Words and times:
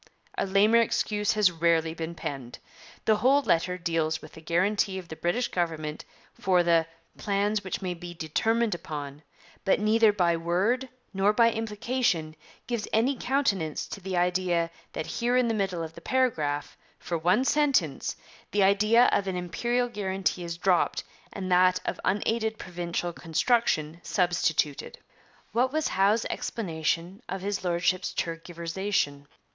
A 0.35 0.47
lamer 0.47 0.81
excuse 0.81 1.33
has 1.33 1.51
rarely 1.51 1.93
been 1.93 2.15
penned. 2.15 2.57
The 3.05 3.17
whole 3.17 3.43
letter 3.43 3.77
deals 3.77 4.19
with 4.19 4.31
the 4.33 4.41
guarantee 4.41 4.97
of 4.97 5.09
the 5.09 5.15
British 5.15 5.49
government 5.49 6.05
for 6.33 6.63
'the 6.63 6.87
plan 7.19 7.55
which 7.57 7.83
may 7.83 7.93
be 7.93 8.15
determined 8.15 8.73
upon,' 8.73 9.21
and 9.67 9.85
neither 9.85 10.11
by 10.11 10.37
word 10.37 10.89
nor 11.13 11.33
by 11.33 11.51
implication 11.51 12.35
gives 12.65 12.87
any 12.91 13.15
countenance 13.15 13.85
to 13.89 14.01
the 14.01 14.17
idea 14.17 14.71
that 14.93 15.05
here 15.05 15.37
in 15.37 15.47
the 15.47 15.53
middle 15.53 15.83
of 15.83 15.93
the 15.93 16.01
paragraph, 16.01 16.75
for 16.97 17.15
one 17.19 17.45
sentence, 17.45 18.15
the 18.49 18.63
idea 18.63 19.03
of 19.11 19.27
an 19.27 19.35
Imperial 19.35 19.87
guarantee 19.87 20.43
is 20.43 20.57
dropped 20.57 21.03
and 21.31 21.51
that 21.51 21.79
of 21.85 21.99
unaided 22.03 22.57
provincial 22.57 23.13
construction 23.13 23.99
substituted. 24.01 24.97
What 25.51 25.71
was 25.71 25.89
Howe's 25.89 26.25
explanation 26.25 27.21
of 27.29 27.41
his 27.41 27.63
Lordship's 27.63 28.15
tergiversation? 28.15 29.27